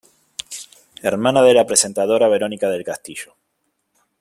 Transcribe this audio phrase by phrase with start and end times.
[1.03, 3.35] Hermana de la presentadora Verónica del Castillo.